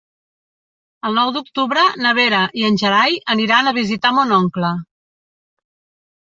[1.09, 4.75] El nou d'octubre na Vera i en Gerai aniran a visitar mon oncle.